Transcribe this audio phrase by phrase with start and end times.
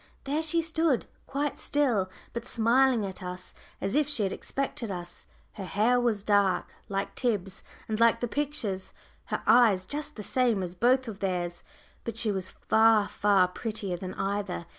[0.23, 5.27] There she stood, quite still, but smiling at us as if she had expected us.
[5.53, 8.93] Her hair was dark like Tib's and like the picture's
[9.25, 11.61] her eyes just the same as both of theirs;
[12.03, 14.65] but she was far, far prettier than either!